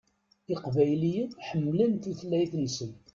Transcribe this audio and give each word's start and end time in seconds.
Iqbayliyen 0.53 1.31
ḥemmlen 1.47 1.93
tutlayt-nsen. 2.03 2.91